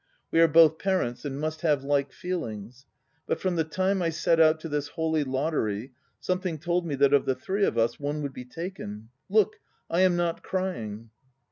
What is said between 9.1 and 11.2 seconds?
Look! I am not crying.